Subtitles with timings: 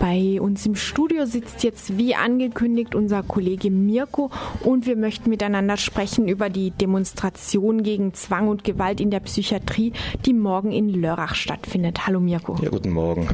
[0.00, 4.30] Bei uns im Studio sitzt jetzt wie angekündigt unser Kollege Mirko
[4.64, 9.92] und wir möchten miteinander sprechen über die Demonstration gegen Zwang und Gewalt in der Psychiatrie,
[10.24, 12.06] die morgen in Lörrach stattfindet.
[12.06, 12.56] Hallo Mirko.
[12.62, 13.28] Ja, guten Morgen.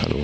[0.00, 0.20] Hallo.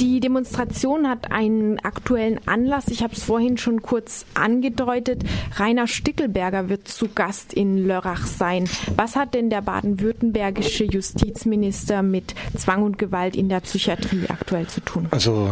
[0.00, 2.88] Die Demonstration hat einen aktuellen Anlass.
[2.88, 5.24] Ich habe es vorhin schon kurz angedeutet.
[5.56, 8.68] Rainer Stickelberger wird zu Gast in Lörrach sein.
[8.96, 14.80] Was hat denn der baden-württembergische Justizminister mit Zwang und Gewalt in der Psychiatrie aktuell zu
[14.82, 15.06] tun?
[15.10, 15.50] Also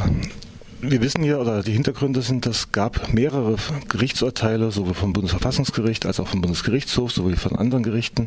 [0.91, 3.57] wir wissen ja, oder die Hintergründe sind, es gab mehrere
[3.89, 8.27] Gerichtsurteile, sowohl vom Bundesverfassungsgericht als auch vom Bundesgerichtshof, sowie von anderen Gerichten,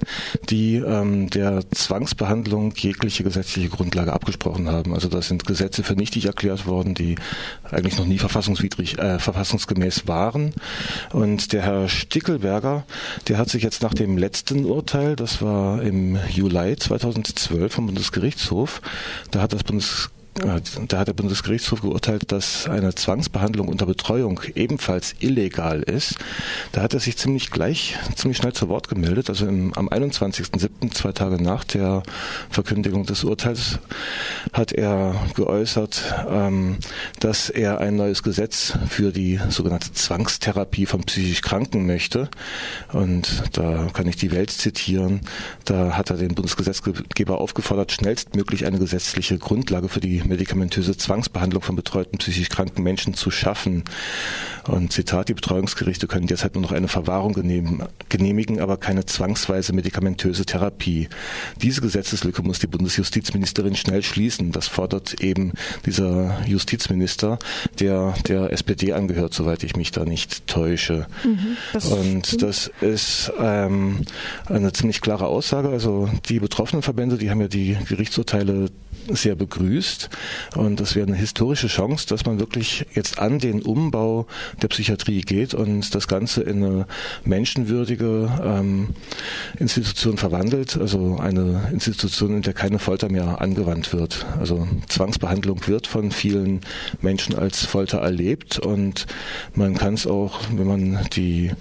[0.49, 4.93] die ähm, der Zwangsbehandlung jegliche gesetzliche Grundlage abgesprochen haben.
[4.93, 7.15] Also da sind Gesetze für nichtig erklärt worden, die
[7.69, 10.53] eigentlich noch nie verfassungswidrig, äh, verfassungsgemäß waren.
[11.11, 12.85] Und der Herr Stickelberger,
[13.27, 18.81] der hat sich jetzt nach dem letzten Urteil, das war im Juli 2012 vom Bundesgerichtshof,
[19.31, 25.15] da hat das Bundesgerichtshof da hat der Bundesgerichtshof geurteilt, dass eine Zwangsbehandlung unter Betreuung ebenfalls
[25.19, 26.15] illegal ist.
[26.71, 29.29] Da hat er sich ziemlich gleich, ziemlich schnell zu Wort gemeldet.
[29.29, 32.03] Also im, am 21.07., zwei Tage nach der
[32.49, 33.79] Verkündigung des Urteils,
[34.53, 36.77] hat er geäußert, ähm,
[37.19, 42.29] dass er ein neues Gesetz für die sogenannte Zwangstherapie von psychisch Kranken möchte.
[42.93, 45.21] Und da kann ich die Welt zitieren.
[45.65, 51.75] Da hat er den Bundesgesetzgeber aufgefordert, schnellstmöglich eine gesetzliche Grundlage für die medikamentöse Zwangsbehandlung von
[51.75, 53.83] betreuten psychisch kranken Menschen zu schaffen.
[54.67, 60.45] Und Zitat, die Betreuungsgerichte können derzeit nur noch eine Verwahrung genehmigen, aber keine zwangsweise medikamentöse
[60.45, 61.07] Therapie.
[61.61, 64.51] Diese Gesetzeslücke muss die Bundesjustizministerin schnell schließen.
[64.51, 65.53] Das fordert eben
[65.85, 67.39] dieser Justizminister,
[67.79, 71.07] der der SPD angehört, soweit ich mich da nicht täusche.
[71.23, 74.01] Mhm, das Und das ist ähm,
[74.45, 75.69] eine ziemlich klare Aussage.
[75.69, 78.69] Also die betroffenen Verbände, die haben ja die Gerichtsurteile
[79.15, 80.09] sehr begrüßt.
[80.55, 84.27] Und das wäre eine historische Chance, dass man wirklich jetzt an den Umbau
[84.61, 86.87] der Psychiatrie geht und das Ganze in eine
[87.23, 88.89] menschenwürdige ähm,
[89.59, 90.77] Institution verwandelt.
[90.77, 94.25] Also eine Institution, in der keine Folter mehr angewandt wird.
[94.39, 96.61] Also Zwangsbehandlung wird von vielen
[97.01, 99.05] Menschen als Folter erlebt und
[99.53, 101.51] man kann es auch, wenn man die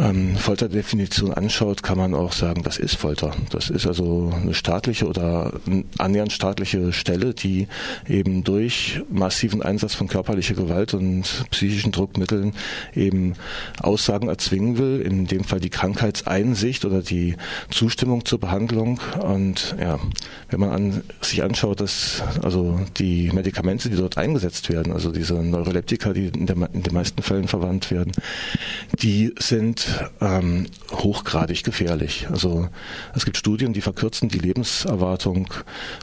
[0.00, 3.32] ähm, Folterdefinition anschaut, kann man auch sagen, das ist Folter.
[3.50, 5.52] Das ist also eine staatliche oder
[5.98, 7.68] annähernd staatliche Stelle, die
[8.08, 12.54] eben durch massiven Einsatz von körperlicher Gewalt und psychischen Druckmitteln
[12.94, 13.34] eben
[13.80, 17.36] Aussagen erzwingen will, in dem Fall die Krankheitseinsicht oder die
[17.70, 19.00] Zustimmung zur Behandlung.
[19.20, 19.98] Und ja,
[20.48, 25.34] wenn man an, sich anschaut, dass also die Medikamente, die dort eingesetzt werden, also diese
[25.34, 28.12] Neuroleptika, die in, der, in den meisten Fällen verwandt werden,
[29.02, 29.89] die sind
[30.20, 32.28] ähm, hochgradig gefährlich.
[32.30, 32.68] Also
[33.14, 35.48] es gibt Studien, die verkürzen die Lebenserwartung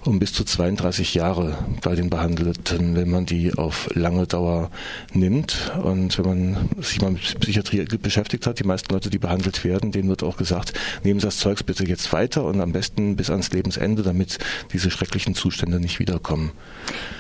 [0.06, 4.70] um bis zu 32 Jahre bei den Behandelten, wenn man die auf lange Dauer
[5.14, 5.72] nimmt.
[5.82, 9.92] Und wenn man sich mal mit Psychiatrie beschäftigt hat, die meisten Leute, die behandelt werden,
[9.92, 10.74] denen wird auch gesagt,
[11.04, 14.40] nehmen Sie das Zeugs bitte jetzt weiter und am besten bis ans Lebensende, damit
[14.74, 16.52] diese schrecklichen Zustände nicht wiederkommen.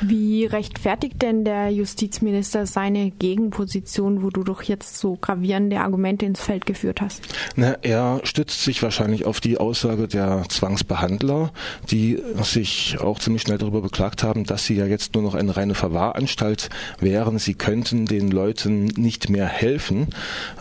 [0.01, 6.41] Wie rechtfertigt denn der Justizminister seine Gegenposition, wo du doch jetzt so gravierende Argumente ins
[6.47, 7.24] Feld geführt hast?
[7.58, 11.52] Na, er stützt sich wahrscheinlich auf die Aussage der Zwangsbehandler,
[11.91, 15.58] die sich auch ziemlich schnell darüber beklagt haben, dass sie ja jetzt nur noch eine
[15.58, 16.69] reine Verwahranstalt
[17.00, 17.38] wären.
[17.38, 20.08] Sie könnten den Leuten nicht mehr helfen.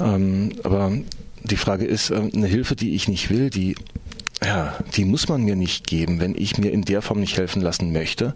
[0.00, 0.92] Ähm, aber
[1.44, 3.76] die Frage ist, äh, eine Hilfe, die ich nicht will, die
[4.44, 7.62] ja, die muss man mir nicht geben, wenn ich mir in der Form nicht helfen
[7.62, 8.34] lassen möchte.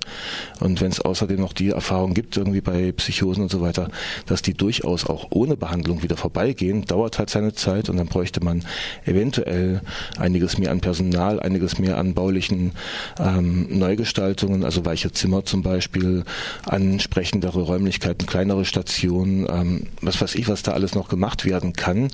[0.59, 3.91] Und wenn es außerdem noch die Erfahrung gibt, irgendwie bei Psychosen und so weiter,
[4.25, 8.43] dass die durchaus auch ohne Behandlung wieder vorbeigehen, dauert halt seine Zeit und dann bräuchte
[8.43, 8.65] man
[9.05, 9.83] eventuell
[10.19, 12.73] einiges mehr an Personal, einiges mehr an baulichen
[13.19, 16.25] ähm, Neugestaltungen, also weiche Zimmer zum Beispiel,
[16.65, 22.09] ansprechendere Räumlichkeiten, kleinere Stationen, ähm, was weiß ich, was da alles noch gemacht werden kann.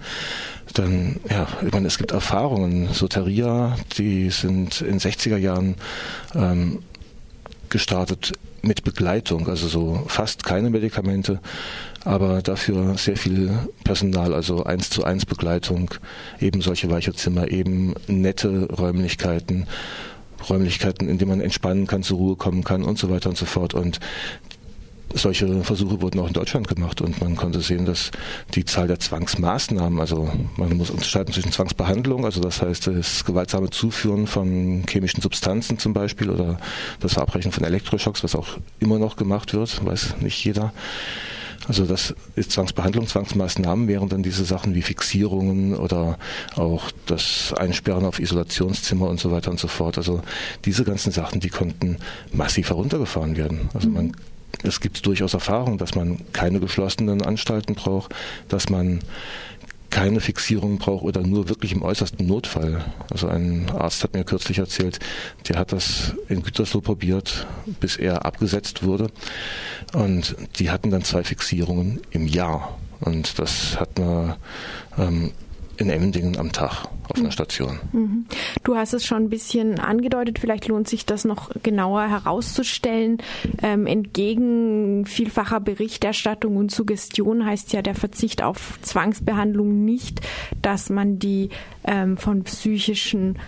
[0.74, 5.76] Dann, ja, ich meine, es gibt Erfahrungen, Soteria, die sind in 60er Jahren
[6.34, 6.80] ähm,
[7.68, 8.32] gestartet
[8.62, 11.40] mit Begleitung, also so fast keine Medikamente,
[12.04, 13.50] aber dafür sehr viel
[13.84, 15.94] Personal, also eins zu eins Begleitung,
[16.40, 19.66] eben solche weiche Zimmer, eben nette Räumlichkeiten,
[20.48, 23.46] Räumlichkeiten, in denen man entspannen kann, zur Ruhe kommen kann und so weiter und so
[23.46, 23.74] fort.
[23.74, 24.00] Und
[25.16, 28.10] solche Versuche wurden auch in Deutschland gemacht und man konnte sehen, dass
[28.54, 33.70] die Zahl der Zwangsmaßnahmen, also man muss unterscheiden zwischen Zwangsbehandlung, also das heißt das gewaltsame
[33.70, 36.58] Zuführen von chemischen Substanzen zum Beispiel oder
[37.00, 40.72] das Verabreichen von Elektroschocks, was auch immer noch gemacht wird, weiß nicht jeder.
[41.68, 46.16] Also das ist Zwangsbehandlung, Zwangsmaßnahmen wären dann diese Sachen wie Fixierungen oder
[46.54, 49.98] auch das Einsperren auf Isolationszimmer und so weiter und so fort.
[49.98, 50.22] Also
[50.64, 51.96] diese ganzen Sachen, die konnten
[52.32, 53.68] massiv heruntergefahren werden.
[53.74, 54.12] Also man
[54.62, 58.14] es gibt durchaus Erfahrung, dass man keine geschlossenen Anstalten braucht,
[58.48, 59.00] dass man
[59.90, 62.84] keine Fixierung braucht oder nur wirklich im äußersten Notfall.
[63.10, 64.98] Also ein Arzt hat mir kürzlich erzählt,
[65.48, 67.46] der hat das in Gütersloh probiert,
[67.80, 69.08] bis er abgesetzt wurde.
[69.94, 72.76] Und die hatten dann zwei Fixierungen im Jahr.
[73.00, 74.36] Und das hat eine
[74.98, 75.32] ähm,
[75.78, 77.32] in Emmendingen am Tag auf einer mhm.
[77.32, 77.78] Station.
[77.92, 78.26] Mhm.
[78.64, 83.18] Du hast es schon ein bisschen angedeutet, vielleicht lohnt sich das noch genauer herauszustellen.
[83.62, 90.20] Ähm, entgegen vielfacher Berichterstattung und Suggestion heißt ja der Verzicht auf Zwangsbehandlung nicht,
[90.62, 91.50] dass man die
[91.84, 93.38] ähm, von psychischen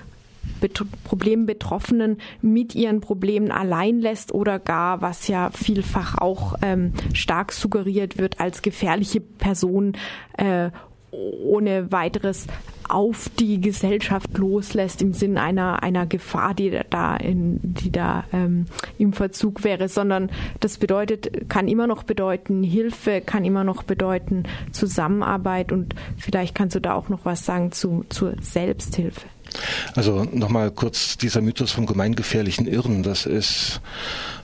[0.60, 6.92] Bet Problemen Betroffenen mit ihren Problemen allein lässt oder gar, was ja vielfach auch ähm,
[7.12, 9.96] stark suggeriert wird, als gefährliche Person
[10.36, 10.70] äh,
[11.10, 12.46] ohne weiteres
[12.88, 18.66] auf die Gesellschaft loslässt im Sinn einer einer Gefahr, die da in, die da ähm,
[18.98, 24.44] im Verzug wäre, sondern das bedeutet kann immer noch bedeuten Hilfe, kann immer noch bedeuten
[24.72, 29.26] Zusammenarbeit und vielleicht kannst du da auch noch was sagen zu zur Selbsthilfe.
[29.94, 33.80] Also nochmal kurz dieser Mythos vom gemeingefährlichen Irren, das ist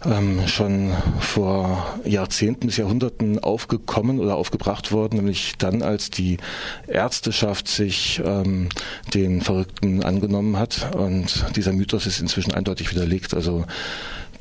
[0.05, 6.39] ähm, schon vor Jahrzehnten bis Jahrhunderten aufgekommen oder aufgebracht worden, nämlich dann, als die
[6.87, 8.69] Ärzteschaft sich ähm,
[9.13, 10.95] den Verrückten angenommen hat.
[10.95, 13.35] Und dieser Mythos ist inzwischen eindeutig widerlegt.
[13.35, 13.65] Also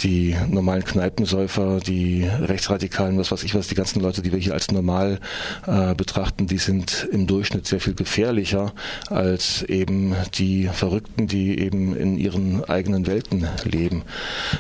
[0.02, 4.54] die normalen Kneipensäufer, die Rechtsradikalen, was weiß ich was, die ganzen Leute, die wir hier
[4.54, 5.20] als normal
[5.66, 8.74] äh, betrachten, die sind im Durchschnitt sehr viel gefährlicher
[9.10, 14.04] als eben die Verrückten, die eben in ihren eigenen Welten leben.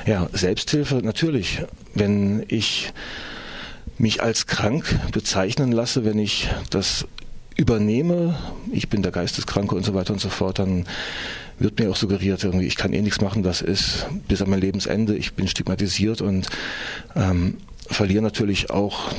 [0.06, 1.62] Ja, Selbsthilfe natürlich.
[1.94, 2.94] Wenn ich
[3.98, 7.06] mich als krank bezeichnen lasse, wenn ich das
[7.56, 8.36] übernehme,
[8.72, 10.86] ich bin der Geisteskranke und so weiter und so fort, dann
[11.64, 14.60] wird mir auch suggeriert, irgendwie, ich kann eh nichts machen, das ist bis an mein
[14.60, 16.48] Lebensende, ich bin stigmatisiert und
[17.16, 17.58] ähm,
[17.88, 19.12] verliere natürlich auch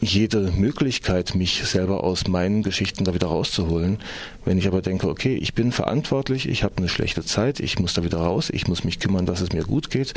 [0.00, 3.98] jede Möglichkeit, mich selber aus meinen Geschichten da wieder rauszuholen.
[4.44, 7.94] Wenn ich aber denke, okay, ich bin verantwortlich, ich habe eine schlechte Zeit, ich muss
[7.94, 10.14] da wieder raus, ich muss mich kümmern, dass es mir gut geht,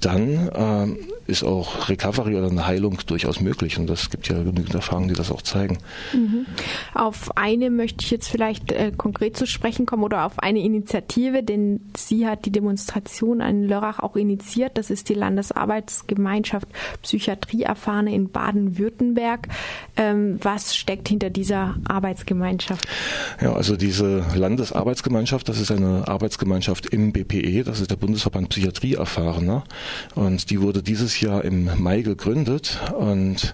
[0.00, 3.78] dann äh, ist auch Recovery oder eine Heilung durchaus möglich.
[3.78, 5.78] Und das gibt ja genügend Erfahrungen, die das auch zeigen.
[6.12, 6.46] Mhm.
[6.94, 11.42] Auf eine möchte ich jetzt vielleicht äh, konkret zu sprechen kommen oder auf eine Initiative,
[11.42, 14.78] denn sie hat die Demonstration in Lörrach auch initiiert.
[14.78, 16.66] Das ist die Landesarbeitsgemeinschaft
[17.02, 19.09] Psychiatrieerfahrene in Baden-Württemberg.
[19.96, 22.86] Ähm, was steckt hinter dieser Arbeitsgemeinschaft?
[23.40, 29.64] Ja, also diese Landesarbeitsgemeinschaft, das ist eine Arbeitsgemeinschaft im BPE, das ist der Bundesverband Psychiatrieerfahrener.
[30.14, 33.52] Und die wurde dieses Jahr im Mai gegründet und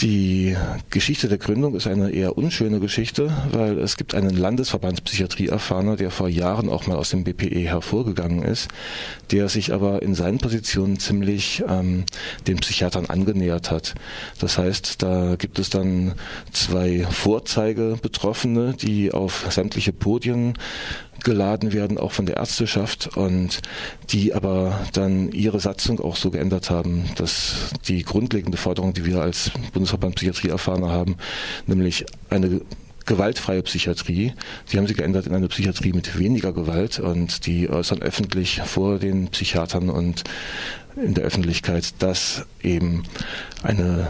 [0.00, 0.54] die
[0.90, 6.10] Geschichte der Gründung ist eine eher unschöne Geschichte, weil es gibt einen Landesverband Psychiatrieerfahrener, der
[6.10, 8.68] vor Jahren auch mal aus dem BPE hervorgegangen ist,
[9.30, 12.04] der sich aber in seinen Positionen ziemlich ähm,
[12.46, 13.94] den Psychiatern angenähert hat.
[14.38, 16.14] Das heißt, da gibt es dann
[16.52, 20.54] zwei Vorzeigebetroffene, die auf sämtliche Podien
[21.24, 23.60] geladen werden, auch von der Ärzteschaft und
[24.10, 29.22] die aber dann ihre Satzung auch so geändert haben, dass die grundlegende Forderung, die wir
[29.22, 31.16] als Bundesverband Psychiatrie erfahren haben,
[31.66, 32.60] nämlich eine
[33.06, 34.34] gewaltfreie Psychiatrie.
[34.70, 38.98] Die haben sie geändert in eine Psychiatrie mit weniger Gewalt und die äußern öffentlich vor
[38.98, 40.24] den Psychiatern und
[40.96, 43.04] in der Öffentlichkeit, dass eben
[43.62, 44.08] eine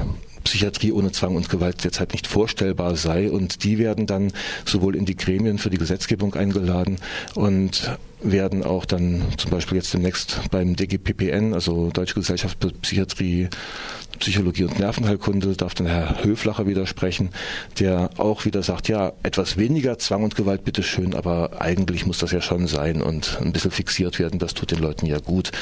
[0.56, 3.30] Psychiatrie ohne Zwang und Gewalt derzeit nicht vorstellbar sei.
[3.30, 4.32] Und die werden dann
[4.64, 6.96] sowohl in die Gremien für die Gesetzgebung eingeladen
[7.34, 13.48] und werden auch dann zum Beispiel jetzt demnächst beim DGPPN, also Deutsche Gesellschaft für Psychiatrie,
[14.18, 17.30] Psychologie und Nervenheilkunde, darf dann Herr Höflacher widersprechen,
[17.78, 22.32] der auch wieder sagt, ja, etwas weniger Zwang und Gewalt, bitteschön, aber eigentlich muss das
[22.32, 25.52] ja schon sein und ein bisschen fixiert werden, das tut den Leuten ja gut.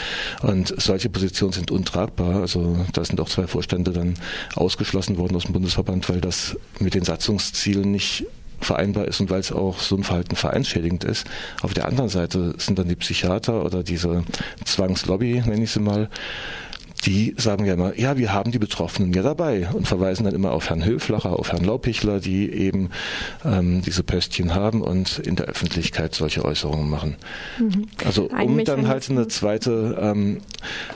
[0.43, 2.37] Und solche Positionen sind untragbar.
[2.37, 4.15] Also da sind auch zwei Vorstände dann
[4.55, 8.27] ausgeschlossen worden aus dem Bundesverband, weil das mit den Satzungszielen nicht
[8.65, 11.27] vereinbar ist und weil es auch so ein Verhalten vereinsschädigend ist.
[11.63, 14.25] Auf der anderen Seite sind dann die Psychiater oder diese
[14.65, 16.09] Zwangslobby, nenne ich sie mal,
[17.07, 20.53] die sagen ja immer, ja, wir haben die Betroffenen ja dabei und verweisen dann immer
[20.53, 22.91] auf Herrn Höflacher, auf Herrn Laupichler, die eben
[23.45, 27.17] ähm, diese Pöstchen haben und in der Öffentlichkeit solche Äußerungen machen.
[27.59, 27.87] Mhm.
[28.05, 30.39] Also um dann halt eine zweite ähm,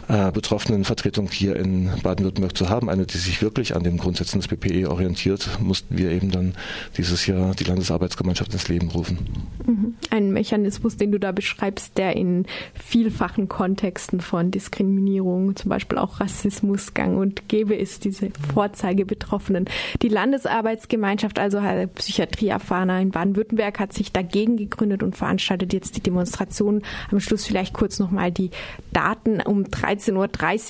[0.08, 4.48] äh, Betroffenenvertretung hier in Baden-Württemberg zu haben, eine, die sich wirklich an den Grundsätzen des
[4.48, 6.54] BPE orientiert, mussten wir eben dann
[6.96, 9.18] dieses Jahr die Landesarbeitsgemeinschaft ins Leben rufen.
[9.66, 9.94] Mhm.
[10.10, 16.02] Ein Mechanismus, den du da beschreibst, der in vielfachen Kontexten von Diskriminierung, zum Beispiel manchmal
[16.02, 19.66] auch Rassismus gang und gäbe ist, diese Vorzeigebetroffenen.
[20.02, 21.60] Die Landesarbeitsgemeinschaft, also
[21.94, 26.82] Psychiatrieerfahrener in Baden-Württemberg, hat sich dagegen gegründet und veranstaltet jetzt die Demonstration.
[27.10, 28.50] Am Schluss vielleicht kurz nochmal die
[28.92, 29.40] Daten.
[29.40, 30.14] Um 13.30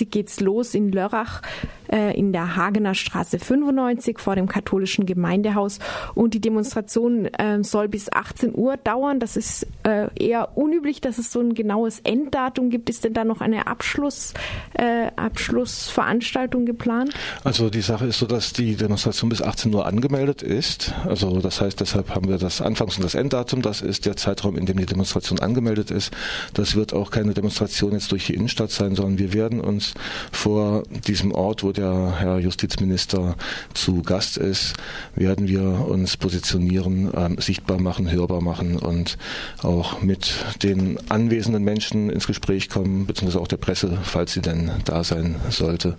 [0.00, 1.42] Uhr geht's los in Lörrach
[1.90, 5.78] äh, in der Hagener Straße 95 vor dem katholischen Gemeindehaus.
[6.14, 9.20] Und die Demonstration äh, soll bis 18 Uhr dauern.
[9.20, 12.90] Das ist äh, eher unüblich, dass es so ein genaues Enddatum gibt.
[12.90, 14.34] Ist denn da noch eine Abschluss,
[14.74, 17.14] äh, Abschlussveranstaltung geplant?
[17.44, 20.94] Also die Sache ist so, dass die Demonstration bis 18 Uhr angemeldet ist.
[21.06, 23.62] Also das heißt, deshalb haben wir das Anfangs- und das Enddatum.
[23.62, 26.12] Das ist der Zeitraum, in dem die Demonstration angemeldet ist.
[26.54, 29.94] Das wird auch keine Demonstration jetzt durch die Innenstadt sein, sondern wir werden uns
[30.32, 33.36] vor diesem Ort, wo der Herr Justizminister
[33.72, 34.74] zu Gast ist,
[35.14, 39.16] werden wir uns positionieren, äh, sichtbar machen, hörbar machen und
[39.62, 44.70] auch mit den anwesenden Menschen ins Gespräch kommen, beziehungsweise auch der Presse, falls sie denn
[44.84, 45.96] da sein sollte.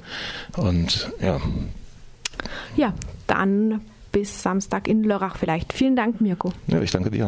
[0.57, 1.39] Und ja.
[2.75, 2.93] Ja,
[3.27, 3.81] dann
[4.11, 5.73] bis Samstag in Lörrach vielleicht.
[5.73, 6.51] Vielen Dank, Mirko.
[6.67, 7.27] Ja, ich danke dir.